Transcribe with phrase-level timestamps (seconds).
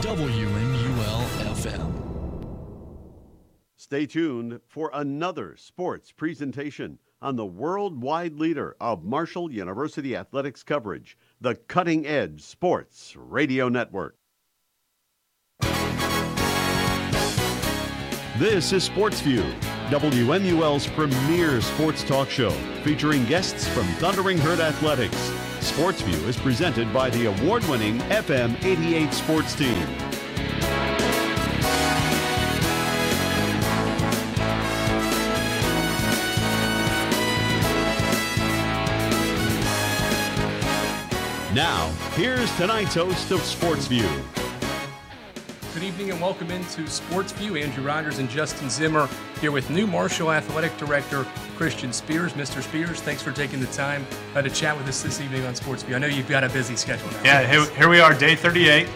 [0.00, 1.92] WMUL FM.
[3.76, 11.18] Stay tuned for another sports presentation on the worldwide leader of Marshall University athletics coverage,
[11.42, 14.16] the Cutting Edge Sports Radio Network.
[18.40, 19.42] This is Sports View,
[19.90, 22.48] WMUL's premier sports talk show,
[22.82, 25.14] featuring guests from Thundering Herd Athletics.
[25.60, 29.86] Sports View is presented by the award winning FM 88 sports team.
[41.54, 44.08] Now, here's tonight's host of Sports View.
[45.72, 47.54] Good evening and welcome into Sports View.
[47.54, 49.08] Andrew Rogers and Justin Zimmer
[49.40, 51.24] here with new Marshall Athletic Director
[51.56, 52.32] Christian Spears.
[52.32, 52.60] Mr.
[52.60, 55.84] Spears, thanks for taking the time uh, to chat with us this evening on Sports
[55.84, 55.94] View.
[55.94, 57.22] I know you've got a busy schedule now.
[57.22, 58.88] Yeah, here, here we are, day 38,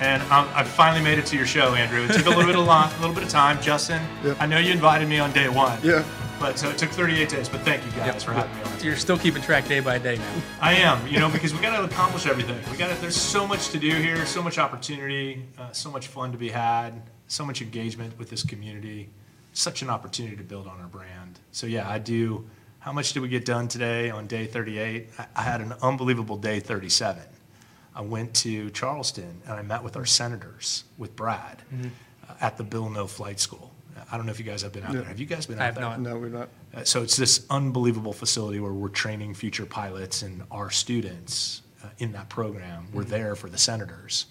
[0.00, 2.02] and um, I finally made it to your show, Andrew.
[2.04, 4.00] It took a little bit of long, a little bit of time, Justin.
[4.24, 4.38] Yep.
[4.40, 5.78] I know you invited me on day one.
[5.82, 6.06] Yeah.
[6.40, 7.48] But so it took 38 days.
[7.48, 8.22] But thank you guys Yep.
[8.22, 8.80] for having me on.
[8.84, 10.34] You're still keeping track day by day now.
[10.60, 12.58] I am, you know, because we got to accomplish everything.
[12.70, 12.98] We got.
[13.00, 16.48] There's so much to do here, so much opportunity, uh, so much fun to be
[16.50, 19.08] had, so much engagement with this community,
[19.52, 21.38] such an opportunity to build on our brand.
[21.52, 22.44] So yeah, I do.
[22.80, 25.08] How much did we get done today on day 38?
[25.18, 27.22] I, I had an unbelievable day 37.
[27.96, 31.62] I went to Charleston and I met with our senators, with Brad,
[32.28, 33.70] uh, at the Bill Noe Flight School.
[34.10, 35.04] I don't know if you guys have been out there.
[35.04, 35.84] Have you guys been I out have there?
[35.84, 36.00] not.
[36.00, 36.48] No, we're not.
[36.74, 41.88] Uh, So it's this unbelievable facility where we're training future pilots, and our students uh,
[41.98, 44.26] in that program were there for the senators,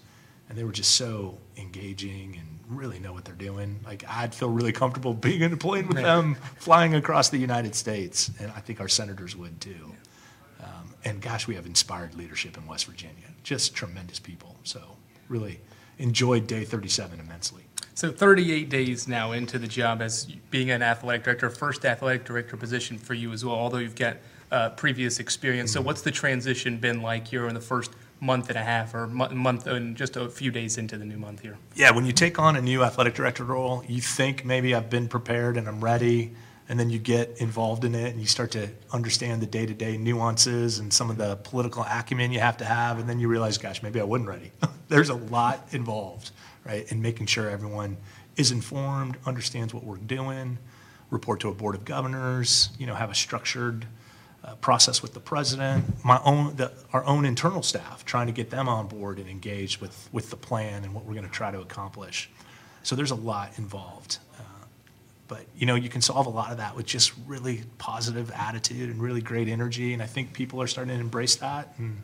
[0.49, 3.79] and they were just so engaging and really know what they're doing.
[3.85, 6.15] Like I'd feel really comfortable being in a plane with Yeah.
[6.15, 9.95] them, flying across the United States, and I think our senators would too.
[10.61, 14.55] Um, and gosh, we have inspired leadership in West Virginia, just tremendous people.
[14.63, 14.79] So
[15.27, 15.59] really
[15.99, 17.63] enjoyed day 37 immensely.
[17.95, 22.57] So 38 days now into the job as being an athletic director, first athletic director
[22.57, 24.17] position for you as well, although you've got
[24.51, 25.71] uh, previous experience.
[25.71, 29.07] So what's the transition been like here in the first month and a half or
[29.07, 31.57] mo- month and just a few days into the new month here?
[31.75, 35.07] Yeah, when you take on a new athletic director role, you think maybe I've been
[35.07, 36.33] prepared and I'm ready,
[36.69, 39.73] and then you get involved in it and you start to understand the day to
[39.73, 43.27] day nuances and some of the political acumen you have to have, and then you
[43.27, 44.51] realize, gosh, maybe I wasn't ready.
[44.87, 46.31] There's a lot involved,
[46.65, 47.97] right, in making sure everyone
[48.35, 50.57] is informed, understands what we're doing,
[51.09, 53.85] report to a board of governors, you know, have a structured
[54.43, 58.49] uh, process with the president, my own, the, our own internal staff, trying to get
[58.49, 61.51] them on board and engaged with, with the plan and what we're going to try
[61.51, 62.29] to accomplish.
[62.81, 64.17] So there's a lot involved.
[64.37, 64.43] Uh,
[65.27, 68.89] but, you know, you can solve a lot of that with just really positive attitude
[68.89, 69.93] and really great energy.
[69.93, 71.73] And I think people are starting to embrace that.
[71.77, 72.01] And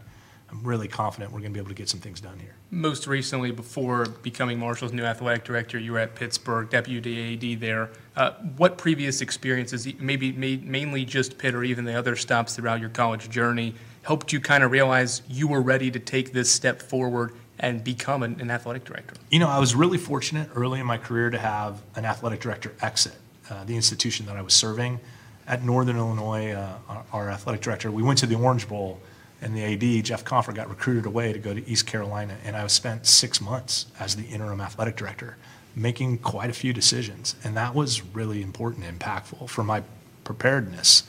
[0.51, 2.55] I'm really confident we're going to be able to get some things done here.
[2.71, 7.89] Most recently, before becoming Marshall's new athletic director, you were at Pittsburgh, deputy AD there.
[8.15, 12.89] Uh, what previous experiences, maybe mainly just Pitt or even the other stops throughout your
[12.89, 17.33] college journey, helped you kind of realize you were ready to take this step forward
[17.59, 19.15] and become an, an athletic director?
[19.29, 22.73] You know, I was really fortunate early in my career to have an athletic director
[22.81, 23.13] exit
[23.49, 24.99] uh, the institution that I was serving.
[25.47, 28.99] At Northern Illinois, uh, our, our athletic director, we went to the Orange Bowl,
[29.41, 32.35] and the AD, Jeff Compher, got recruited away to go to East Carolina.
[32.43, 35.37] And I spent six months as the interim athletic director,
[35.75, 37.35] making quite a few decisions.
[37.43, 39.83] And that was really important and impactful for my
[40.23, 41.03] preparedness.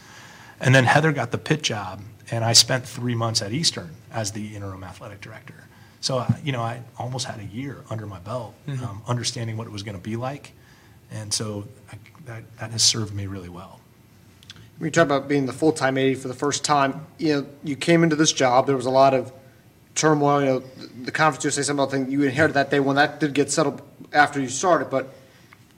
[0.61, 4.33] And then Heather got the Pitt job, and I spent three months at Eastern as
[4.33, 5.65] the interim athletic director.
[6.01, 9.67] So, uh, you know, I almost had a year under my belt, um, understanding what
[9.67, 10.53] it was going to be like.
[11.11, 13.81] And so I, that, that has served me really well.
[14.81, 17.77] When you talk about being the full-time AD for the first time, you know, you
[17.77, 19.31] came into this job, there was a lot of
[19.95, 20.63] turmoil, you know,
[21.03, 23.83] the conference USA something about thing, you inherited that day one, that did get settled
[24.15, 25.13] after you started, but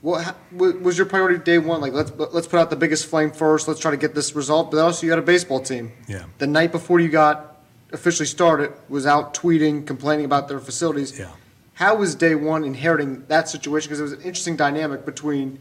[0.03, 3.07] what, ha- wa- was your priority day one, like, let's, let's put out the biggest
[3.07, 5.91] flame first, let's try to get this result, but also you had a baseball team.
[6.07, 6.27] Yeah.
[6.39, 7.61] The night before you got
[7.93, 11.19] officially started, was out tweeting, complaining about their facilities.
[11.19, 11.33] Yeah.
[11.75, 13.89] How was day one inheriting that situation?
[13.89, 15.59] Because it was an interesting dynamic between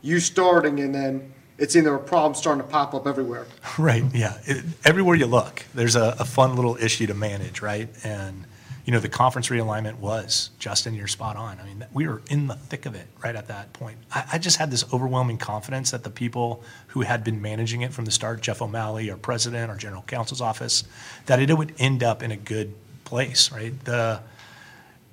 [0.00, 3.46] you starting and then it seemed there were problems starting to pop up everywhere.
[3.78, 4.38] Right, yeah.
[4.44, 7.88] It, everywhere you look, there's a, a fun little issue to manage, right?
[8.04, 8.44] And,
[8.84, 11.58] you know, the conference realignment was, Justin, you're spot on.
[11.58, 13.98] I mean, we were in the thick of it right at that point.
[14.12, 17.92] I, I just had this overwhelming confidence that the people who had been managing it
[17.92, 20.84] from the start, Jeff O'Malley, our president, our general counsel's office,
[21.26, 22.74] that it would end up in a good
[23.04, 23.78] place, right?
[23.84, 24.20] The,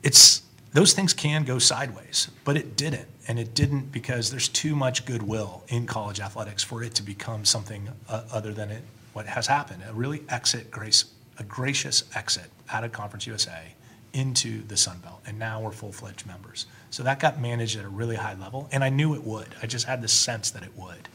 [0.03, 3.07] it's those things can go sideways, but it didn't.
[3.27, 7.45] And it didn't because there's too much goodwill in college athletics for it to become
[7.45, 8.83] something uh, other than it
[9.13, 9.83] what has happened.
[9.87, 11.05] A really exit grace,
[11.37, 13.73] a gracious exit out of Conference USA
[14.13, 16.65] into the Sun Belt, and now we're full-fledged members.
[16.89, 19.47] So that got managed at a really high level, and I knew it would.
[19.61, 21.07] I just had the sense that it would.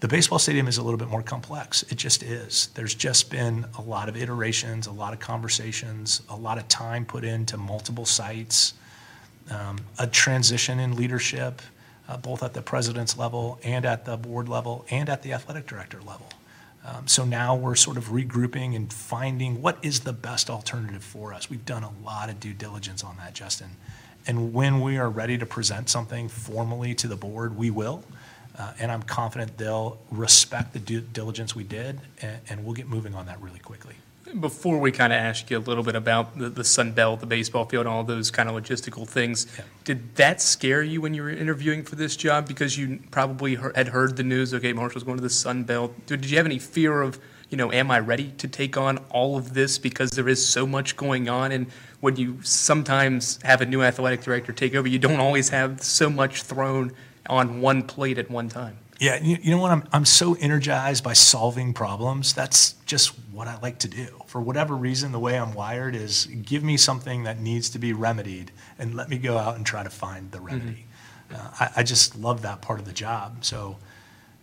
[0.00, 1.82] The baseball stadium is a little bit more complex.
[1.90, 2.68] It just is.
[2.74, 7.04] There's just been a lot of iterations, a lot of conversations, a lot of time
[7.04, 8.74] put into multiple sites,
[9.50, 11.62] um, a transition in leadership,
[12.08, 15.66] uh, both at the president's level and at the board level and at the athletic
[15.66, 16.28] director level.
[16.84, 21.34] Um, so now we're sort of regrouping and finding what is the best alternative for
[21.34, 21.50] us.
[21.50, 23.70] We've done a lot of due diligence on that, Justin.
[24.26, 28.02] And when we are ready to present something formally to the board, we will.
[28.58, 32.88] Uh, and I'm confident they'll respect the due diligence we did, and, and we'll get
[32.88, 33.94] moving on that really quickly.
[34.38, 37.26] Before we kind of ask you a little bit about the, the Sun Belt, the
[37.26, 39.64] baseball field, all those kind of logistical things, Yeah.
[39.84, 42.46] did that scare you when you were interviewing for this job?
[42.46, 45.94] Because you probably had heard the news, okay, Marshall's going to the Sun Belt.
[46.06, 47.18] Did did you have any fear of,
[47.48, 50.64] you know, am I ready to take on all of this because there is so
[50.66, 51.50] much going on?
[51.50, 51.66] And
[52.00, 56.08] when you sometimes have a new athletic director take over, you don't always have so
[56.08, 56.92] much thrown
[57.28, 58.76] on one plate at one time.
[59.00, 59.70] Yeah, you, you know what?
[59.70, 62.34] I'm, I'm so energized by solving problems.
[62.34, 64.08] That's just what I like to do.
[64.26, 67.94] For whatever reason, the way I'm wired is give me something that needs to be
[67.94, 70.84] remedied and let me go out and try to find the remedy.
[71.34, 73.42] Uh, I, I just love that part of the job.
[73.42, 73.78] So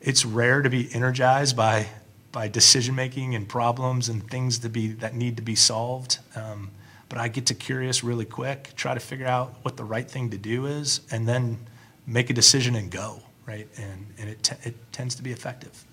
[0.01, 1.89] it's rare to be energized by,
[2.31, 6.17] by decision making and problems and things to be, that need to be solved.
[6.35, 6.71] Um,
[7.09, 10.31] but I get to curious really quick, try to figure out what the right thing
[10.31, 11.59] to do is, and then
[12.07, 13.67] make a decision and go, right?
[13.77, 15.85] And, and it, te- it tends to be effective.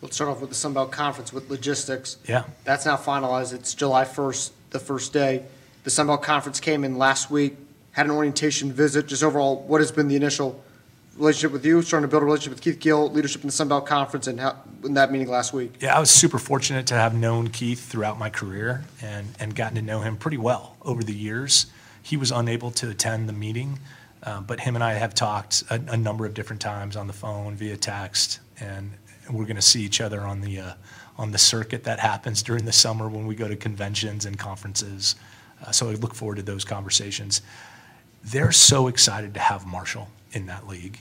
[0.00, 2.18] Let's start off with the Sun Belt Conference with logistics.
[2.26, 2.44] Yeah.
[2.64, 3.52] That's now finalized.
[3.52, 5.44] It's July 1st, the first day.
[5.82, 7.56] The Sun Belt Conference came in last week,
[7.92, 9.06] had an orientation visit.
[9.06, 10.62] Just overall, what has been the initial
[11.16, 13.68] relationship with you, starting to build a relationship with Keith Gill, leadership in the Sun
[13.68, 15.74] Belt Conference, and how, in that meeting last week?
[15.80, 19.76] Yeah, I was super fortunate to have known Keith throughout my career and, and gotten
[19.76, 21.66] to know him pretty well over the years.
[22.02, 23.78] He was unable to attend the meeting,
[24.24, 27.12] uh, but him and I have talked a, a number of different times on the
[27.12, 28.92] phone, via text, and
[29.30, 30.72] we're going to see each other on the, uh,
[31.18, 35.16] on the circuit that happens during the summer when we go to conventions and conferences.
[35.64, 37.42] Uh, so I look forward to those conversations.
[38.22, 40.98] They're so excited to have Marshall in that league.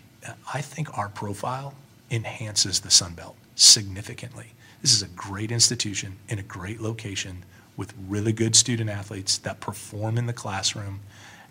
[0.53, 1.73] I think our profile
[2.11, 4.53] enhances the Sun Belt significantly.
[4.81, 9.59] This is a great institution in a great location with really good student athletes that
[9.59, 10.99] perform in the classroom.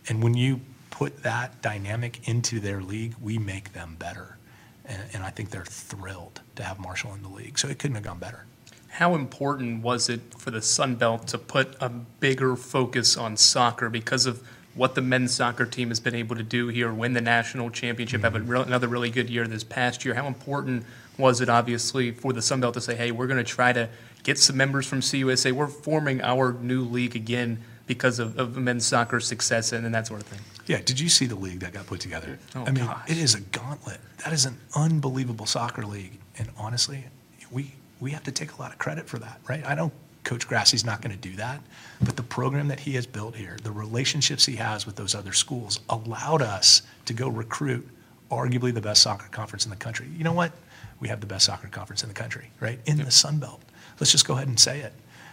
[0.09, 0.61] And when you
[0.93, 4.37] put that dynamic into their league, we make them better.
[4.85, 7.59] And, and I think they're thrilled to have Marshall in the league.
[7.59, 8.45] So it couldn't have gone better.
[8.89, 13.89] How important was it for the Sun Belt to put a bigger focus on soccer
[13.89, 17.21] because of what the men's soccer team has been able to do here, win the
[17.21, 18.51] national championship, have a mm-hmm.
[18.51, 20.15] real, another really good year this past year?
[20.15, 20.85] How important
[21.17, 23.89] was it, obviously, for the Sun Belt to say, hey, we're going to try to
[24.25, 25.53] get some members from CUSA?
[25.53, 30.07] We're forming our new league again because of, of men's soccer success and, and that
[30.07, 30.41] sort of thing.
[30.67, 32.39] Yeah, did you see the league that got put together?
[32.55, 33.11] Oh, I mean, gosh.
[33.11, 34.01] it is a gauntlet.
[34.25, 36.19] That is an unbelievable soccer league.
[36.39, 37.05] And honestly,
[37.51, 39.65] we, we have to take a lot of credit for that, right?
[39.67, 39.93] I don't,
[40.25, 41.61] Coach Grassie's not going to do that.
[42.01, 45.33] But the program that he has built here, the relationships he has with those other
[45.33, 47.89] schools, allowed us to go recruit
[48.31, 50.09] arguably the best soccer conference in the country.
[50.17, 50.53] You know what?
[51.01, 52.79] We have the best soccer conference in the country, right?
[52.87, 53.61] In the Sun Belt.
[53.99, 54.93] Let's just go ahead and say it.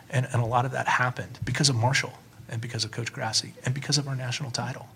[0.10, 2.14] And, and a lot of that happened because of Marshall
[2.50, 4.88] and because of Coach Grassie and because of our national title.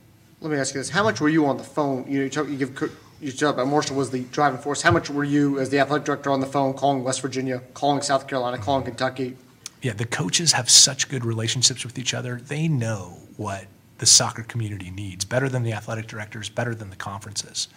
[0.41, 2.05] Let me ask you this: How much were you on the phone?
[2.07, 2.91] You know, you, talk, you give
[3.21, 4.81] you talk about Marshall was the driving force.
[4.81, 8.01] How much were you, as the athletic director, on the phone calling West Virginia, calling
[8.01, 9.37] South Carolina, calling Kentucky?
[9.81, 12.35] Yeah, the coaches have such good relationships with each other.
[12.35, 13.65] They know what
[13.97, 17.69] the soccer community needs better than the athletic directors, better than the conferences.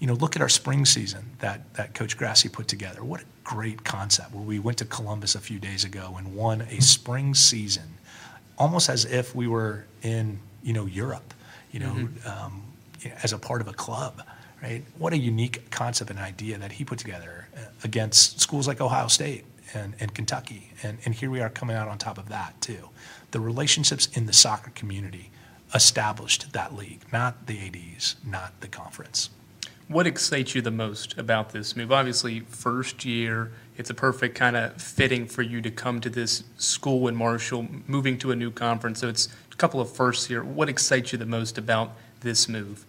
[0.00, 3.02] You know, look at our spring season that, that Coach Grassie put together.
[3.02, 6.62] What a great concept where we went to Columbus a few days ago and won
[6.62, 7.97] a spring season,
[8.58, 11.32] almost as if we were in, you know, Europe,
[11.70, 12.62] you know, um,
[13.22, 14.22] as a part of a club,
[14.62, 14.82] right?
[14.98, 19.06] What a unique concept and idea that he put together uh, against schools like Ohio
[19.06, 20.72] State and, and Kentucky.
[20.82, 22.88] And, and here we are coming out on top of that, too.
[23.30, 25.30] The relationships in the soccer community
[25.74, 29.30] established that league, not the ADs, not the conference.
[29.86, 31.92] What excites you the most about this move?
[31.92, 36.42] Obviously, first year, it's a perfect kind of fitting for you to come to this
[36.56, 39.00] school in Marshall, moving to a new conference.
[39.00, 40.42] So it's a couple of firsts here.
[40.42, 42.84] What excites you the most about this move?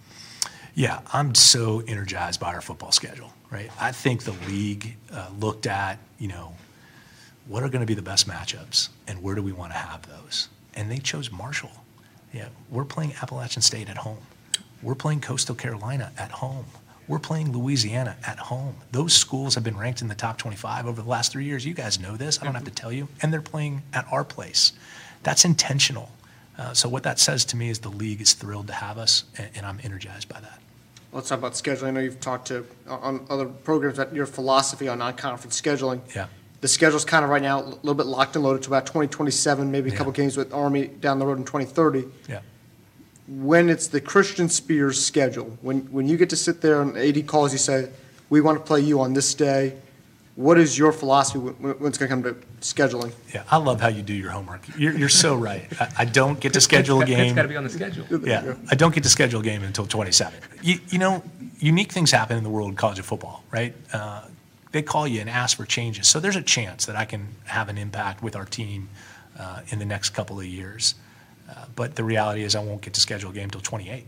[0.74, 3.70] Yeah, I'm so energized by our football schedule, right?
[3.80, 6.56] I think the league uh, looked at, you know,
[7.48, 10.08] what are going to be the best matchups and where do we want to have
[10.08, 10.50] those?
[10.74, 11.72] And they chose Marshall.
[12.34, 14.20] Yeah, we're playing Appalachian State at home.
[14.82, 16.66] We're playing Coastal Carolina at home.
[17.10, 18.76] We're playing Louisiana at home.
[18.92, 21.66] Those schools have been ranked in the top 25 over the last three years.
[21.66, 22.40] You guys know this.
[22.40, 23.08] I don't have to tell you.
[23.24, 24.74] And they're playing at our place.
[25.24, 26.12] That's intentional.
[26.56, 29.24] Uh, so what that says to me is the league is thrilled to have us,
[29.40, 30.60] and, and I'm energized by that.
[31.12, 31.88] Let's talk about scheduling.
[31.88, 36.02] I know you've talked to, on other programs, about your philosophy on non-conference scheduling.
[36.16, 36.28] Yeah.
[36.62, 39.72] The schedule's kind of right now a little bit locked and loaded to about 2027,
[39.72, 42.06] maybe a couple games with Army down the road in 2030.
[42.28, 42.42] Yeah.
[43.30, 47.28] When it's the Christian Spears schedule, when, when you get to sit there and AD
[47.28, 47.90] calls you, say,
[48.30, 49.78] we want to play you on this day,
[50.36, 53.12] what is your philosophy when, when it's going to come to scheduling?
[53.34, 54.62] Yeah, I love how you do your homework.
[54.78, 55.68] You're, you're so right.
[55.80, 57.36] I, I don't get to schedule a Pitt's game.
[57.36, 58.06] got to be on the schedule.
[58.26, 60.40] Yeah, I don't get to schedule a game until 27.
[60.62, 61.24] You, you know,
[61.60, 63.76] unique things happen in the world of college of football, right?
[63.92, 64.24] Uh,
[64.72, 66.08] they call you and ask for changes.
[66.08, 68.90] So there's a chance that I can have an impact with our team
[69.38, 70.96] uh, in the next couple of years.
[71.50, 74.06] Uh, but the reality is, I won't get to schedule a game until 28.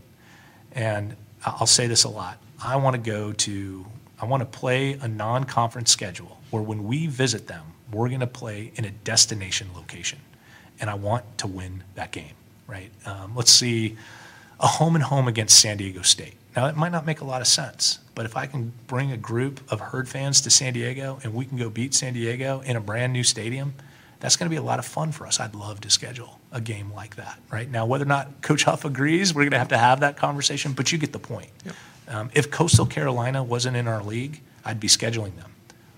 [0.72, 2.38] And I'll say this a lot.
[2.62, 3.86] I want to go to,
[4.20, 8.20] I want to play a non conference schedule where when we visit them, we're going
[8.20, 10.20] to play in a destination location.
[10.80, 12.34] And I want to win that game,
[12.66, 12.90] right?
[13.04, 13.96] Um, let's see
[14.60, 16.34] a home and home against San Diego State.
[16.54, 19.16] Now, it might not make a lot of sense, but if I can bring a
[19.16, 22.76] group of herd fans to San Diego and we can go beat San Diego in
[22.76, 23.74] a brand new stadium,
[24.22, 25.40] that's going to be a lot of fun for us.
[25.40, 27.68] I'd love to schedule a game like that, right?
[27.68, 30.74] Now, whether or not Coach Huff agrees, we're going to have to have that conversation,
[30.74, 31.50] but you get the point.
[32.06, 35.50] Um, if Coastal Carolina wasn't in our league, I'd be scheduling them.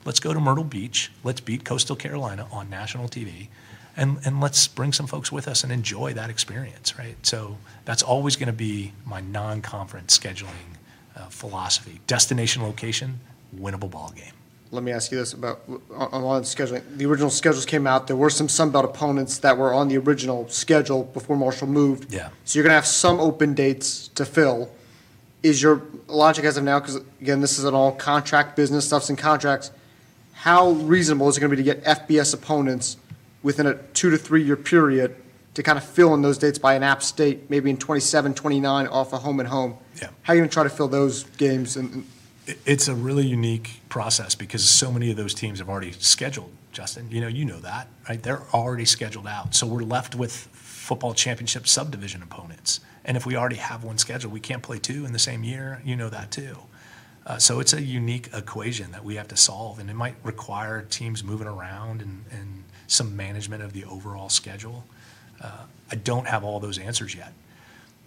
[0.06, 1.12] Let's go to Myrtle Beach.
[1.22, 3.48] Let's beat Coastal Carolina on national TV.
[3.94, 7.16] And, and let's bring some folks with us and enjoy that experience, right?
[7.26, 10.78] So that's always going to be my non conference scheduling
[11.14, 12.00] uh, philosophy.
[12.06, 13.20] Destination location,
[13.54, 14.33] winnable ball game.
[14.74, 15.60] Let me ask you this about,
[15.94, 16.82] on, on the scheduling.
[16.96, 19.96] The original schedules came out, there were some Sun Belt opponents that were on the
[19.98, 22.12] original schedule before Marshall moved.
[22.12, 22.30] Yeah.
[22.44, 24.68] So you're going to have some open dates to fill.
[25.44, 29.10] Is your logic as of now, because again, this is an all contract business, stuff's
[29.10, 29.70] in contracts,
[30.32, 32.96] how reasonable is it going to be to get FBS opponents
[33.44, 35.14] within a two to three-year period
[35.54, 38.88] to kind of fill in those dates by an app state, maybe in 27, 29,
[38.88, 39.76] off a home and home?
[40.02, 40.08] Yeah.
[40.22, 41.76] How are you going to try to fill those games?
[41.76, 41.90] It-
[42.46, 47.10] It's a really unique process because so many of those teams have already scheduled, Justin.
[47.10, 48.22] You know, you know that, right?
[48.22, 49.54] They're already scheduled out.
[49.54, 52.80] So we're left with football championship subdivision opponents.
[53.04, 55.80] And if we already have one scheduled, we can't play two in the same year.
[55.84, 56.58] You know that too.
[57.26, 60.82] Uh, so it's a unique equation that we have to solve, and it might require
[60.82, 64.84] teams moving around and, and some management of the overall schedule.
[65.40, 67.32] Uh, I don't have all those answers yet.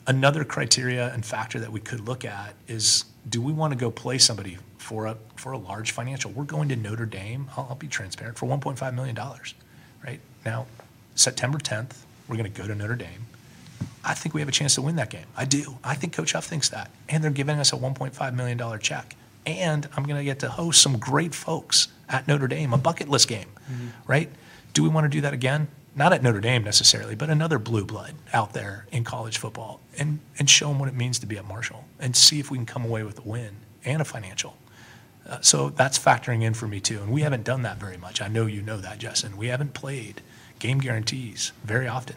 [0.08, 3.92] Another criteria and factor that we could look at is, do we want to go
[3.92, 6.32] play somebody for a, for a large financial?
[6.32, 9.18] We're going to Notre Dame, I'll, I'll be transparent, for $1.5 million,
[10.06, 10.22] right?
[10.46, 10.66] Now,
[11.16, 13.28] September 10th, we're going to go to Notre Dame.
[14.04, 15.26] I think we have a chance to win that game.
[15.36, 15.78] I do.
[15.84, 16.90] I think Coach Huff thinks that.
[17.10, 19.16] And they're giving us a $1.5 million check.
[19.46, 23.10] And I'm going to get to host some great folks at Notre Dame, a bucket
[23.10, 23.88] list game, mm-hmm.
[24.08, 24.30] right?
[24.74, 25.68] Do we want to do that again?
[25.98, 30.20] Not at Notre Dame necessarily, but another blue blood out there in college football and,
[30.38, 32.68] and show them what it means to be at Marshall and see if we can
[32.68, 34.56] come away with a win and a financial.
[35.28, 37.02] Uh, so that's factoring in for me too.
[37.02, 38.22] And we haven't done that very much.
[38.22, 39.38] I know you know that, Justin.
[39.38, 40.22] We haven't played
[40.60, 42.16] game guarantees very often.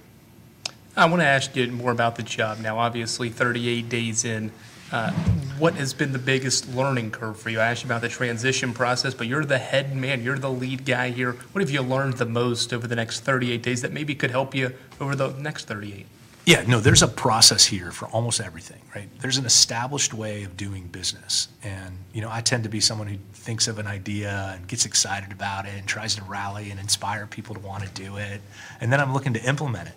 [0.95, 2.79] I want to ask you more about the job now.
[2.79, 4.53] Obviously, 38 days in.
[4.93, 5.13] Uh,
[5.59, 7.61] what has been the biggest learning curve for you?
[7.61, 10.85] I asked you about the transition process, but you're the head man, you're the lead
[10.85, 11.33] guy here.
[11.53, 14.55] What have you learned the most over the next 38 days that maybe could help
[14.55, 16.07] you over the next 38?
[16.47, 19.09] Yeah, no, there's a process here for almost everything, right?
[19.21, 21.49] There's an established way of doing business.
[21.63, 24.87] And, you know, I tend to be someone who thinks of an idea and gets
[24.87, 28.41] excited about it and tries to rally and inspire people to want to do it.
[28.81, 29.95] And then I'm looking to implement it.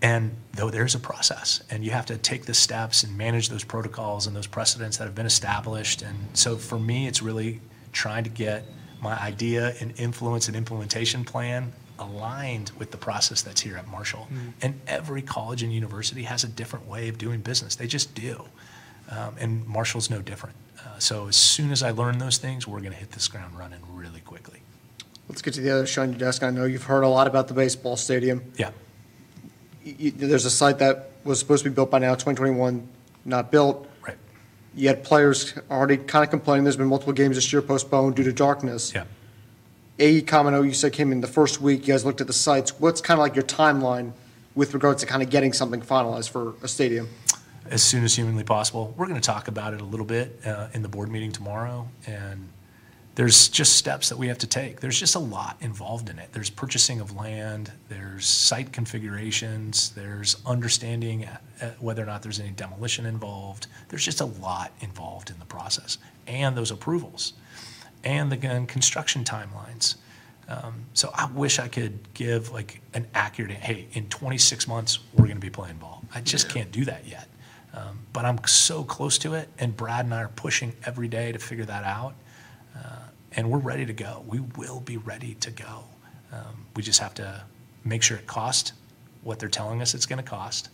[0.00, 3.64] And though there's a process, and you have to take the steps and manage those
[3.64, 6.02] protocols and those precedents that have been established.
[6.02, 7.60] And so for me, it's really
[7.92, 8.64] trying to get
[9.00, 14.28] my idea and influence and implementation plan aligned with the process that's here at Marshall.
[14.62, 17.74] And every college and university has a different way of doing business.
[17.74, 18.44] They just do.
[19.10, 20.54] Um, and Marshall's no different.
[20.78, 23.58] Uh, so as soon as I learn those things, we're going to hit this ground
[23.58, 24.60] running really quickly.
[25.28, 26.42] Let's get to the other issue on your desk.
[26.42, 28.44] I know you've heard a lot about the baseball stadium.
[28.56, 28.70] Yeah.
[29.98, 32.86] Y- There's a site that was supposed to be built by now, 2021,
[33.24, 33.88] not built.
[34.06, 34.16] Right.
[34.80, 38.32] Had players already kind of complaining, there's been multiple games this year postponed due to
[38.32, 38.92] darkness.
[38.94, 39.04] Yeah.
[39.98, 42.78] AE Kamino, you said came in the first week, you guys looked at the sites.
[42.78, 44.12] What's kind of like your timeline
[44.54, 47.08] with regards to kind of getting something finalized for a stadium?
[47.70, 48.94] as soon as humanly possible.
[48.96, 51.86] We're going to talk about it a little bit uh, in the board meeting tomorrow,
[52.06, 52.48] and
[53.18, 54.78] there's just steps that we have to take.
[54.78, 56.28] There's just a lot involved in it.
[56.30, 61.28] There's purchasing of land, there's site configurations, there's understanding
[61.80, 63.66] whether or not there's any demolition involved.
[63.88, 65.98] There's just a lot involved in the process,
[66.28, 67.32] and those approvals,
[68.04, 68.36] and the
[68.68, 69.96] construction timelines.
[70.48, 75.24] Um, so I wish I could give like an accurate, hey, in 26 months, we're
[75.24, 76.04] going to be playing ball.
[76.14, 77.26] I just can't do that yet.
[77.74, 81.32] Um, but I'm so close to it, and Brad and I are pushing every day
[81.32, 82.14] to figure that out.
[82.76, 83.07] Uh,
[83.38, 84.24] and we're ready to go.
[84.26, 85.84] We will be ready to go.
[86.32, 87.44] Um, we just have to
[87.84, 88.72] make sure it costs
[89.22, 90.70] what they're telling us it's going to cost,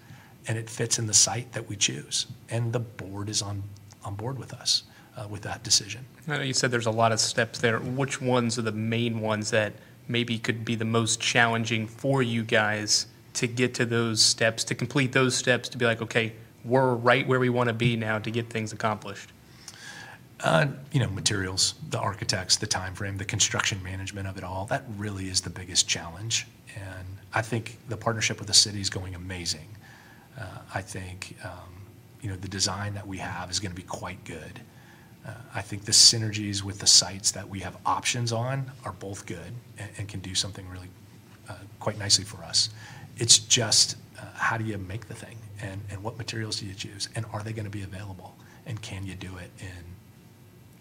[0.49, 2.26] and it fits in the site that we choose.
[2.49, 3.62] And the board is on,
[4.02, 6.06] on board with us uh, with that decision.
[6.26, 7.78] I know you said there's a lot of steps there.
[7.80, 9.75] Which ones are the main ones that
[10.09, 14.75] maybe could be the most challenging for you guys to get to those steps, to
[14.75, 16.33] complete those steps, to be like, okay,
[16.64, 19.34] we're right where we want to be now to get things accomplished?
[20.45, 24.67] Uh, you know, materials, the architects, the time frame, the construction management of it all.
[24.67, 26.47] That really is the biggest challenge.
[26.77, 29.67] And I think the partnership with the city is going amazing.
[30.39, 31.87] Uh, I think, um,
[32.21, 34.61] you know, the design that we have is going to be quite good.
[35.27, 39.25] Uh, I think the synergies with the sites that we have options on are both
[39.25, 40.91] good and, and can do something really
[41.49, 42.69] uh, quite nicely for us.
[43.17, 46.75] It's just uh, how do you make the thing and, and what materials do you
[46.75, 48.35] choose and are they going to be available
[48.67, 49.94] and can you do it in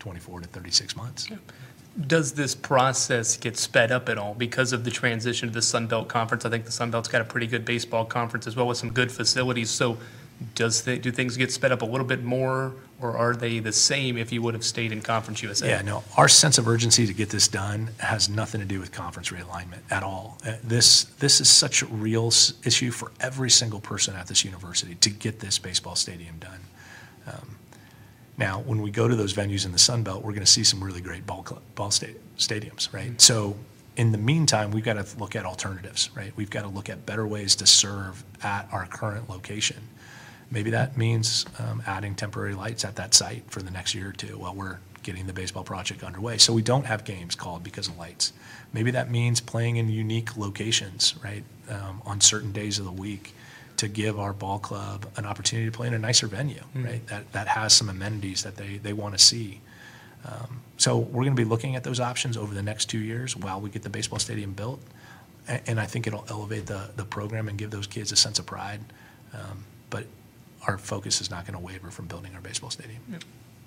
[0.03, 1.29] 24 to 36 months?
[2.07, 5.87] Does this process get sped up at all because of the transition to the Sun
[5.87, 6.43] Belt Conference?
[6.43, 8.91] I think the Sun Belt's got a pretty good baseball conference as well with some
[8.91, 9.69] good facilities.
[9.69, 9.97] So
[10.55, 14.17] does, do things get sped up a little bit more, or are they the same
[14.17, 15.69] if you would have stayed in Conference USA?
[15.69, 18.91] Yeah, no, our sense of urgency to get this done has nothing to do with
[18.91, 20.37] conference realignment at all.
[20.45, 24.43] Uh, This, this is such a real s- issue for every single person at this
[24.43, 26.59] university to get this baseball stadium done.
[27.27, 27.55] Um,
[28.43, 30.65] Now, when we go to those venues in the Sun Belt, we're going to see
[30.65, 33.19] some really great ball, cl- ball sta- stadiums, right?
[33.21, 33.55] So
[33.95, 36.33] in the meantime, we've got to look at alternatives, right?
[36.35, 39.77] We've got to look at better ways to serve at our current location.
[40.51, 44.11] Maybe that means um, adding temporary lights at that site for the next year or
[44.11, 46.37] two while we're getting the baseball project underway.
[46.37, 48.33] So we don't have games called because of lights.
[48.73, 53.33] Maybe that means playing in unique locations, right, um, on certain days of the week
[53.83, 57.31] to give our ball club an opportunity to play in a nicer venue, right, that,
[57.33, 59.61] that has some amenities that they, they want to see.
[60.25, 63.35] Um, So we're going to be looking at those options over the next two years
[63.37, 64.79] while we get the baseball stadium built.
[65.47, 68.39] A- And I think it'll elevate the, the program and give those kids a sense
[68.39, 68.79] of pride.
[69.33, 70.05] Um, But
[70.67, 73.01] our focus is not going to waver from building our baseball stadium.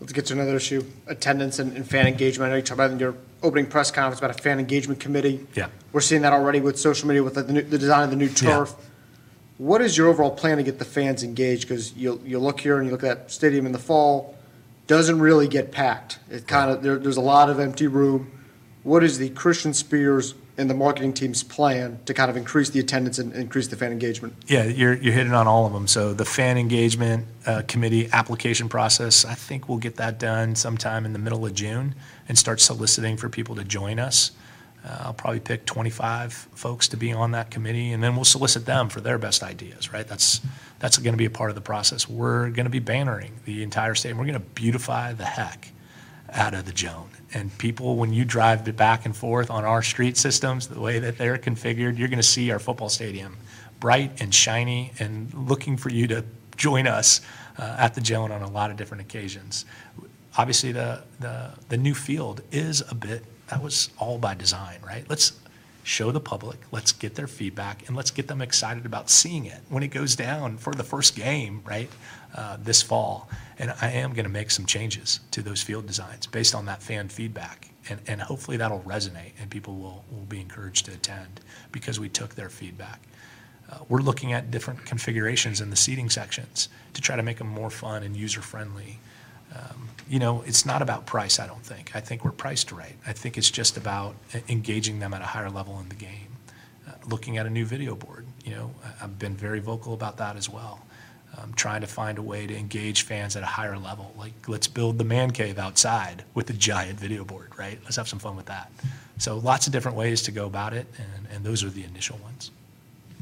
[0.00, 2.48] Let's get to another issue, attendance and, and fan engagement.
[2.48, 5.46] I know you talked about in your opening press conference about a fan engagement committee.
[5.54, 5.68] Yeah.
[5.92, 8.26] We're seeing that already with social media, with the, new- the design of the new
[8.26, 8.66] Yeah.
[9.58, 11.62] What is your overall plan to get the fans engaged?
[11.62, 14.36] Because you, you look here and you look at that stadium in the fall,
[14.86, 16.18] doesn't really get packed.
[16.30, 18.30] It kind of, there, there's a lot of empty room.
[18.82, 22.80] What is the Christian Spears and the marketing team's plan to kind of increase the
[22.80, 24.34] attendance and increase the fan engagement?
[24.46, 25.86] Yeah, you're, you're hitting on all of them.
[25.86, 31.04] So the fan engagement uh, committee application process, I think we'll get that done sometime
[31.04, 31.94] in the middle of June
[32.28, 34.32] and start soliciting for people to join us.
[34.86, 38.66] Uh, I'll probably pick 25 folks to be on that committee, and then we'll solicit
[38.66, 40.06] them for their best ideas, right?
[40.06, 40.40] That's,
[40.78, 42.08] that's going to be a part of the process.
[42.08, 44.10] We're going to be bannering the entire state.
[44.10, 45.72] and We're going to beautify the heck
[46.32, 47.08] out of the Joan.
[47.34, 51.18] And people, when you drive back and forth on our street systems, the way that
[51.18, 53.36] they're configured, you're going to see our football stadium
[53.80, 56.24] bright and shiny and looking for you to
[56.56, 57.20] join us
[57.58, 59.64] uh, at the Joan on a lot of different occasions.
[60.38, 65.04] Obviously, the, the, the new field is a bit, that was all by design, right?
[65.08, 65.32] Let's
[65.82, 69.60] show the public, let's get their feedback, and let's get them excited about seeing it
[69.68, 71.88] when it goes down for the first game, right,
[72.34, 73.30] uh, this fall.
[73.58, 76.82] And I am going to make some changes to those field designs based on that
[76.82, 77.68] fan feedback.
[77.88, 82.08] And, and hopefully that'll resonate and people will, will be encouraged to attend because we
[82.08, 83.00] took their feedback.
[83.70, 87.48] Uh, we're looking at different configurations in the seating sections to try to make them
[87.48, 88.98] more fun and user-friendly.
[89.56, 91.90] Um, You know, it's not about price, I don't think.
[91.96, 92.96] I think we're priced right.
[93.10, 94.14] I think it's just about
[94.48, 96.30] engaging them at a higher level in the game.
[96.86, 98.70] Uh, Looking at a new video board, you know,
[99.02, 100.78] I've been very vocal about that as well.
[101.36, 104.14] Um, Trying to find a way to engage fans at a higher level.
[104.16, 107.78] Like, let's build the man cave outside with a giant video board, right?
[107.82, 108.70] Let's have some fun with that.
[109.18, 112.18] So lots of different ways to go about it, and, and those are the initial
[112.18, 112.52] ones.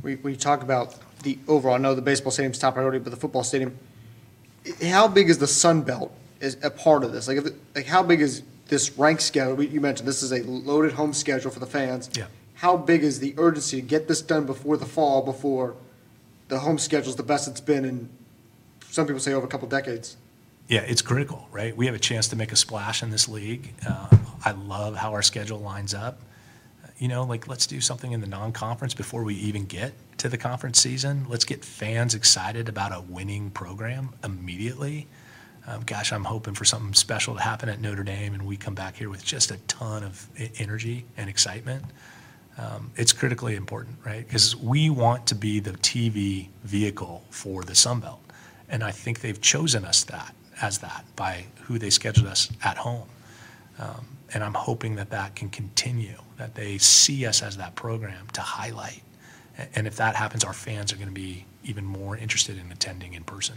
[0.02, 3.16] We, we talk about the overall, I know the baseball stadium's top priority, but the
[3.16, 3.78] football stadium,
[4.82, 7.28] how big is the Sun Belt is a part of this?
[7.28, 9.62] Like, if, like, how big is this rank schedule?
[9.62, 12.10] You mentioned this is a loaded home schedule for the fans.
[12.16, 12.26] Yeah.
[12.54, 15.74] How big is the urgency to get this done before the fall, before
[16.48, 18.08] the home schedule is the best it's been in,
[18.90, 20.16] some people say over a couple decades?
[20.68, 21.76] Yeah, it's critical, right?
[21.76, 23.74] We have a chance to make a splash in this league.
[23.86, 24.08] Uh,
[24.44, 26.20] I love how our schedule lines up.
[26.98, 30.38] You know, like, let's do something in the non-conference before we even get to the
[30.38, 31.26] conference season.
[31.28, 35.06] Let's get fans excited about a winning program immediately.
[35.66, 38.74] Um, gosh, I'm hoping for something special to happen at Notre Dame, and we come
[38.74, 41.84] back here with just a ton of energy and excitement.
[42.58, 44.26] Um, it's critically important, right?
[44.26, 48.20] Because we want to be the TV vehicle for the Sun Belt,
[48.68, 52.76] and I think they've chosen us that as that by who they scheduled us at
[52.76, 53.08] home.
[53.78, 58.26] Um, and I'm hoping that that can continue, that they see us as that program
[58.34, 59.02] to highlight.
[59.74, 63.14] And if that happens, our fans are going to be even more interested in attending
[63.14, 63.56] in person.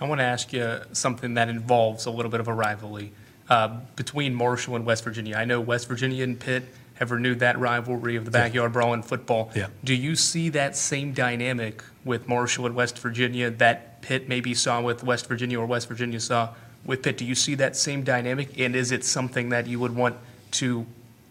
[0.00, 3.12] I want to ask you something that involves a little bit of a rivalry
[3.48, 5.36] uh, between Marshall and West Virginia.
[5.36, 9.02] I know West Virginia and Pitt have renewed that rivalry of the backyard brawl in
[9.02, 9.50] football.
[9.54, 9.68] Yeah.
[9.84, 14.80] Do you see that same dynamic with Marshall and West Virginia that Pitt maybe saw
[14.80, 17.16] with West Virginia or West Virginia saw with Pitt?
[17.16, 18.58] Do you see that same dynamic?
[18.58, 20.16] And is it something that you would want
[20.52, 20.86] to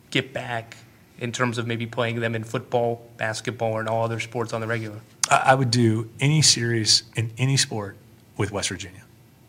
[0.09, 0.77] get back
[1.19, 4.67] in terms of maybe playing them in football, basketball, and all other sports on the
[4.67, 4.99] regular?
[5.29, 7.97] I, I would do any series in any sport
[8.37, 9.01] with West Virginia.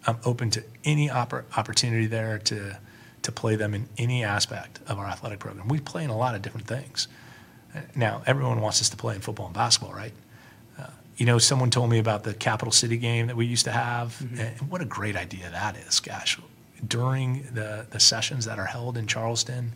[0.07, 2.79] I'm open to any oppor- opportunity there to,
[3.23, 5.69] to play them in any aspect of our athletic program.
[5.69, 7.09] We play in a lot of different things.
[7.95, 10.13] Now, everyone wants us to play in football and basketball, right?
[10.79, 10.87] Uh,
[11.19, 14.19] You know, someone told me about the Capital City game that we used to have,
[14.39, 16.39] and what a great idea that is, gosh.
[16.87, 19.73] During the, the sessions that are held in Charleston,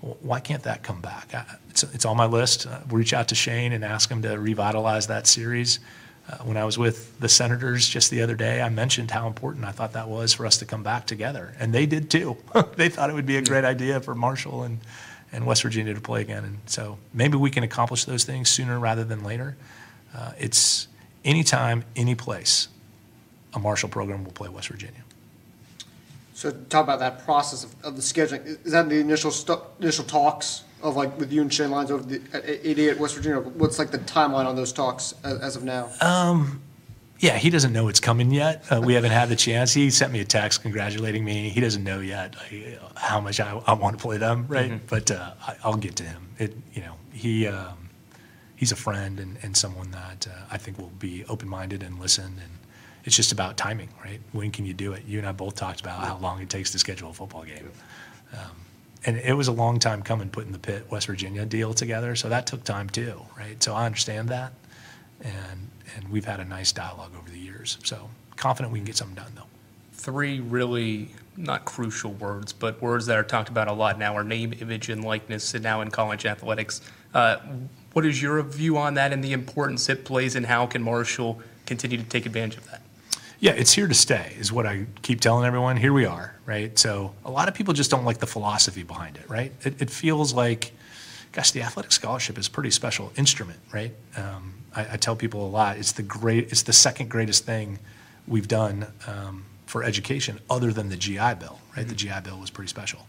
[0.00, 1.34] why can't that come back?
[1.34, 2.66] I- It's, it's on my list.
[2.66, 5.80] Uh, Reach out to Shane and ask him to revitalize that series.
[6.28, 9.64] Uh, When I was with the Senators just the other day, I mentioned how important
[9.64, 12.36] I thought that was for us to come back together, and they did too.
[12.76, 14.78] They thought it would be a great idea for Marshall and,
[15.32, 16.44] and West Virginia to play again.
[16.44, 19.56] And so maybe we can accomplish those things sooner rather than later.
[20.14, 20.88] Uh, It's
[21.24, 22.68] anytime, any place,
[23.54, 25.02] a Marshall program will play West Virginia.
[26.34, 28.46] So talk about that process of, of the scheduling.
[28.46, 31.90] Is is that the initial stu- initial talks of like with you and Shane Lyons
[31.90, 33.40] over the at eighty eight West Virginia?
[33.40, 35.90] What's like the timeline on those talks as, as of now?
[37.20, 38.64] Yeah, he doesn't know it's coming yet.
[38.70, 39.74] Uh, we haven't had the chance.
[39.74, 41.48] He sent me a text congratulating me.
[41.48, 44.80] He doesn't know yet like, how much I, I want to play them, right?
[44.86, 46.28] But uh, I, I'll get to him.
[46.38, 47.88] It, you know, he um,
[48.54, 51.98] he's a friend and, and someone that uh, I think will be open minded and
[51.98, 52.24] listen.
[52.24, 52.52] And
[53.04, 54.20] it's just about timing, right?
[54.30, 55.04] When can you do it?
[55.04, 57.68] You and I both talked about how long it takes to schedule a football game.
[58.32, 58.56] Um,
[59.04, 62.28] and it was a long time coming putting the Pitt West Virginia deal together, so
[62.28, 63.62] that took time too, right?
[63.62, 64.52] So I understand that,
[65.22, 67.78] and and we've had a nice dialogue over the years.
[67.84, 69.46] So confident we can get something done though.
[69.92, 74.24] three really not crucial words, but words that are talked about a lot now are
[74.24, 76.80] name, image, and likeness, and now in college athletics.
[77.14, 77.36] Uh,
[77.92, 81.40] what is your view on that and the importance it plays, and how can Marshall
[81.66, 82.82] continue to take advantage of that?
[83.40, 85.76] Yeah, it's here to stay, is what I keep telling everyone.
[85.76, 86.76] Here we are, right?
[86.76, 89.52] So a lot of people just don't like the philosophy behind it, right?
[89.62, 90.72] It, it feels like,
[91.30, 93.92] gosh, the athletic scholarship is a pretty special instrument, right?
[94.16, 97.78] Um, I, I tell people a lot, it's the great, it's the second greatest thing
[98.26, 101.86] we've done um, for education, other than the GI Bill, right?
[101.86, 103.06] The GI Bill was pretty special,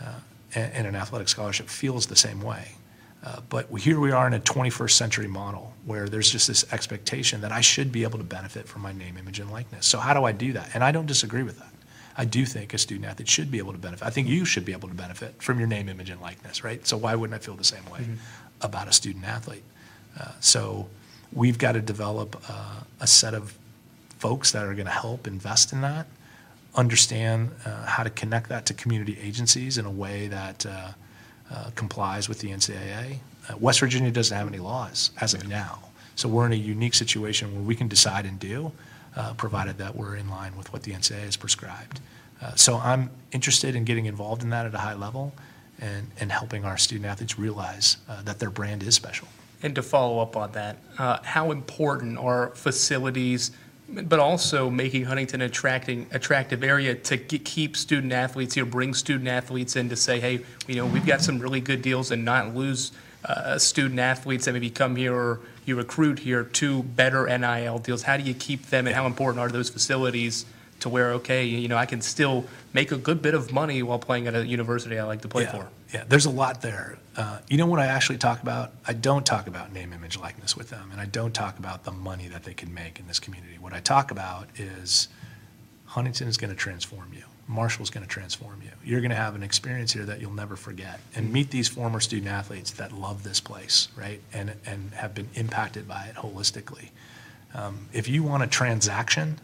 [0.00, 0.14] uh,
[0.54, 2.76] and, and an athletic scholarship feels the same way.
[3.24, 7.40] Uh, but here we are in a 21st century model where there's just this expectation
[7.42, 9.86] that I should be able to benefit from my name, image, and likeness.
[9.86, 10.70] So how do I do that?
[10.74, 11.72] And I don't disagree with that.
[12.16, 14.04] I do think a student athlete should be able to benefit.
[14.04, 16.86] I think you should be able to benefit from your name, image, and likeness, right?
[16.86, 18.04] So why wouldn't I feel the same way
[18.60, 19.64] about a student athlete?
[20.18, 20.88] Uh, so
[21.32, 23.56] we've got to develop uh, a set of
[24.18, 26.06] folks that are going to help invest in that,
[26.74, 30.66] understand uh, how to connect that to community agencies in a way that
[31.52, 33.18] uh, complies with the NCAA.
[33.48, 35.78] Uh, West Virginia doesn't have any laws as of now,
[36.14, 38.72] so we're in a unique situation where we can decide and do,
[39.16, 42.00] uh, provided that we're in line with what the NCAA has prescribed.
[42.40, 45.32] Uh, so I'm interested in getting involved in that at a high level
[45.80, 49.28] and, and helping our student athletes realize uh, that their brand is special.
[49.62, 53.52] And to follow up on that, uh, how important are facilities,
[53.92, 58.94] but also making Huntington an attracting attractive area to ge- keep student athletes here, bring
[58.94, 62.24] student athletes in to say, hey, you know, we've got some really good deals, and
[62.24, 62.92] not lose
[63.24, 68.02] uh, student athletes that maybe come here or you recruit here to better NIL deals.
[68.02, 70.46] How do you keep them, and how important are those facilities
[70.80, 73.98] to where okay, you know, I can still make a good bit of money while
[73.98, 75.68] playing at a university I like to play yeah, for?
[75.92, 76.98] Yeah, there's a lot there.
[77.16, 78.72] Uh, you know what I actually talk about?
[78.86, 81.92] I don't talk about name, image, likeness with them, and I don't talk about the
[81.92, 83.58] money that they can make in this community.
[83.60, 85.08] What I talk about is
[85.84, 87.24] Huntington is going to transform you.
[87.46, 88.70] Marshall's going to transform you.
[88.82, 92.00] You're going to have an experience here that you'll never forget, and meet these former
[92.00, 96.88] student athletes that love this place, right, and and have been impacted by it holistically.
[97.54, 99.38] Um, if you want a transaction,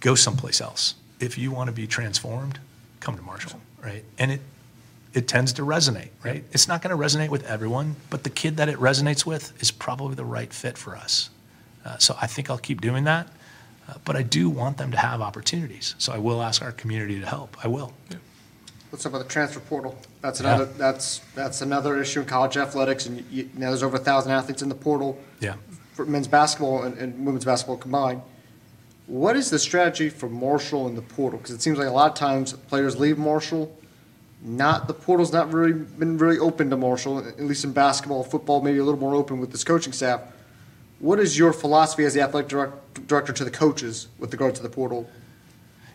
[0.00, 0.94] go someplace else.
[1.18, 2.58] If you want to be transformed,
[3.00, 4.04] come to Marshall, right?
[4.18, 4.40] And it
[5.12, 6.44] it tends to resonate, right?
[6.52, 9.70] It's not going to resonate with everyone, but the kid that it resonates with is
[9.70, 11.30] probably the right fit for us.
[11.84, 13.28] Uh, so I think I'll keep doing that.
[13.88, 15.94] Uh, but I do want them to have opportunities.
[15.98, 17.56] So I will ask our community to help.
[17.64, 17.92] I will.
[18.92, 19.98] Let's talk about the transfer portal.
[20.20, 20.54] That's Yeah.
[20.54, 24.32] another, that's, that's another issue in college athletics, and you, now there's over a thousand
[24.32, 25.54] athletes in the portal Yeah.
[25.94, 28.22] for men's basketball and, and women's basketball combined.
[29.06, 31.38] What is the strategy for Marshall in the portal?
[31.38, 33.76] Because it seems like a lot of times players leave Marshall,
[34.42, 38.62] not, the portal's not really, been really open to Marshall, at least in basketball, football,
[38.62, 40.22] maybe a little more open with this coaching staff.
[40.98, 44.62] What is your philosophy as the athletic direct, director to the coaches with regard to
[44.62, 45.08] the portal?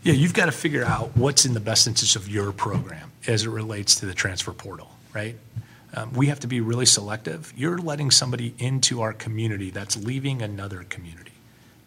[0.04, 3.46] Yeah, you've got to figure out what's in the best interest of your program as
[3.46, 5.36] it relates to the transfer portal, right?
[5.96, 7.54] Um, we have to be really selective.
[7.56, 11.32] You're letting somebody into our community that's leaving another community.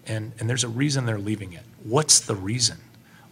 [0.06, 1.62] And, and there's a reason they're leaving it.
[1.84, 2.78] What's the reason?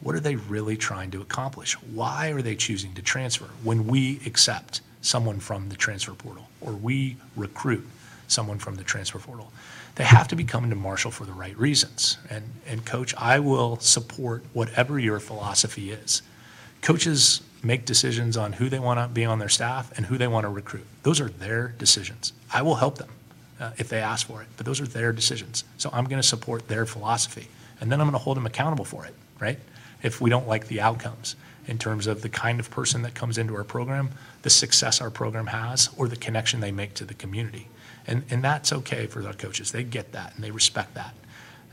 [0.00, 1.74] What are they really trying to accomplish?
[1.82, 6.72] Why are they choosing to transfer when we accept someone from the transfer portal or
[6.72, 7.86] we recruit
[8.28, 9.52] someone from the transfer portal?
[9.96, 12.18] They have to be coming to Marshall for the right reasons.
[12.28, 16.22] And, and coach, I will support whatever your philosophy is.
[16.82, 20.28] Coaches make decisions on who they want to be on their staff and who they
[20.28, 20.86] want to recruit.
[21.02, 22.32] Those are their decisions.
[22.52, 23.08] I will help them
[23.58, 25.64] uh, if they ask for it, but those are their decisions.
[25.78, 27.48] So I'm going to support their philosophy.
[27.80, 29.58] And then I'm going to hold them accountable for it, right?
[30.02, 33.38] If we don't like the outcomes in terms of the kind of person that comes
[33.38, 34.10] into our program,
[34.42, 37.68] the success our program has, or the connection they make to the community.
[38.06, 39.72] And, and that's okay for our coaches.
[39.72, 41.14] They get that and they respect that.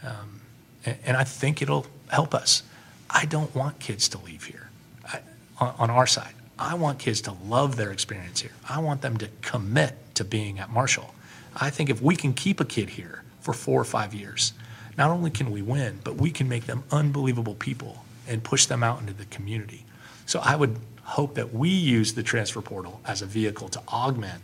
[0.03, 0.41] Um,
[0.85, 2.63] and, and I think it'll help us.
[3.09, 4.69] I don't want kids to leave here
[5.07, 5.19] I,
[5.59, 6.33] on, on our side.
[6.57, 8.51] I want kids to love their experience here.
[8.67, 11.13] I want them to commit to being at Marshall.
[11.55, 14.53] I think if we can keep a kid here for four or five years,
[14.97, 18.83] not only can we win, but we can make them unbelievable people and push them
[18.83, 19.85] out into the community.
[20.25, 24.41] So I would hope that we use the transfer portal as a vehicle to augment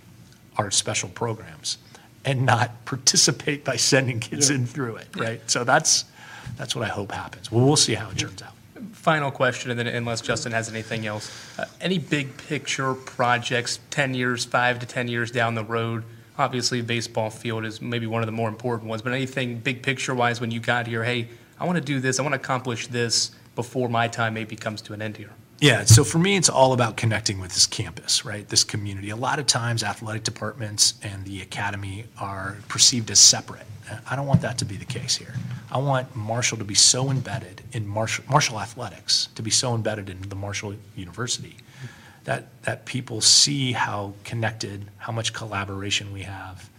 [0.57, 1.77] our special programs
[2.25, 5.41] and not participate by sending kids in through it, right?
[5.49, 6.05] So that's,
[6.57, 7.51] that's what I hope happens.
[7.51, 8.53] Well, we'll see how it turns out.
[8.93, 14.13] Final question, and then unless Justin has anything else, uh, any big picture projects, 10
[14.13, 16.03] years, five to 10 years down the road?
[16.37, 20.15] Obviously, baseball field is maybe one of the more important ones, but anything big picture
[20.15, 21.27] wise when you got here, hey,
[21.59, 24.81] I want to do this, I want to accomplish this before my time maybe comes
[24.81, 25.31] to an end here?
[25.59, 28.47] Yeah, so for me, it's all about connecting with this campus, right?
[28.47, 29.09] This community.
[29.09, 33.67] A lot of times, athletic departments and the academy are perceived as separate.
[34.09, 35.33] I don't want that to be the case here.
[35.69, 40.09] I want Marshall to be so embedded in Marshall, Marshall athletics, to be so embedded
[40.09, 41.57] in the Marshall University,
[42.23, 46.69] that, that people see how connected, how much collaboration we have,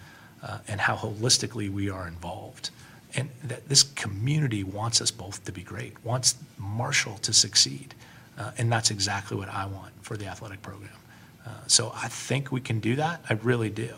[0.43, 2.71] uh, and how holistically we are involved.
[3.17, 7.95] And that this community wants us both to be great, wants Marshall to succeed.
[8.39, 10.91] Uh, and that's exactly what I want for the athletic program.
[11.47, 13.23] Uh, so I think we can do that.
[13.29, 13.95] I really do.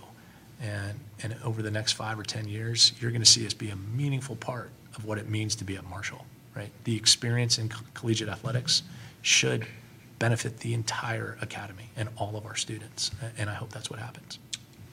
[0.60, 3.70] And, and over the next five or 10 years, you're going to see us be
[3.70, 6.70] a meaningful part of what it means to be at Marshall, right?
[6.84, 8.82] The experience in co- collegiate athletics
[9.22, 9.66] should
[10.18, 13.10] benefit the entire academy and all of our students.
[13.36, 14.38] And I hope that's what happens.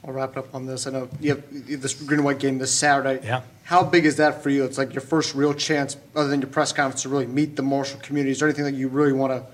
[0.05, 0.87] I'll wrap it up on this.
[0.87, 3.25] I know you have you have this green and white game this Saturday.
[3.25, 3.41] Yeah.
[3.63, 4.63] How big is that for you?
[4.63, 7.61] It's like your first real chance, other than your press conference, to really meet the
[7.61, 8.31] Marshall community.
[8.31, 9.45] Is there anything that you really want to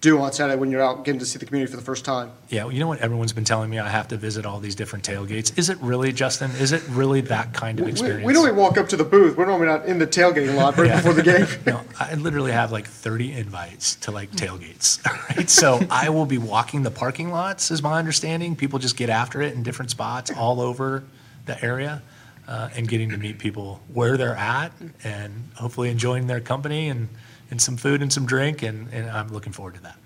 [0.00, 2.30] do on Saturday when you're out getting to see the community for the first time?
[2.48, 3.78] Yeah, well, you know what everyone's been telling me?
[3.78, 5.56] I have to visit all these different tailgates.
[5.58, 6.50] Is it really, Justin?
[6.52, 8.20] Is it really that kind of experience?
[8.20, 9.36] We, we normally walk up to the booth.
[9.36, 10.96] We're normally not in the tailgating lot right Yeah.
[10.96, 11.46] before the game.
[11.66, 15.04] No, I literally have like 30 invites to like tailgates,
[15.36, 15.50] right?
[15.50, 18.56] So I will be walking the parking lots, is my understanding.
[18.56, 21.04] People just get after it in different spots all over
[21.44, 22.00] the area
[22.48, 24.72] uh, and getting to meet people where they're at
[25.04, 27.08] and hopefully enjoying their company and,
[27.50, 28.62] and some food and some drink.
[28.62, 29.96] And, and I'm looking forward to that.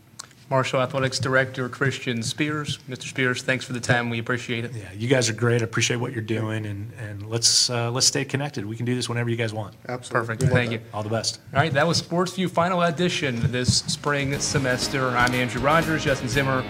[0.51, 2.79] Marshall Athletics Director Christian Spears.
[2.89, 3.05] Mr.
[3.05, 4.11] Spears, thanks for the time.
[4.11, 4.73] We appreciate it.
[4.75, 5.63] Yeah, you guys are great.
[5.63, 8.67] I appreciate what you're doing and, and let's, uh, let's stay connected.
[8.67, 9.75] We can do this whenever you guys want.
[9.89, 10.27] Absolutely.
[10.27, 10.41] Perfect.
[10.43, 10.51] Good.
[10.51, 10.81] Thank you.
[10.93, 11.41] All the best.
[11.55, 15.09] All right, that was Sports View final edition this spring semester.
[15.09, 16.63] I'm Andrew Rogers, Justin Zimmer,